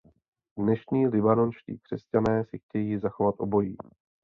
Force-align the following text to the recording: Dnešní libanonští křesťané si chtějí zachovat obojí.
Dnešní 0.59 1.07
libanonští 1.07 1.79
křesťané 1.79 2.45
si 2.45 2.57
chtějí 2.59 2.99
zachovat 2.99 3.35
obojí. 3.37 3.77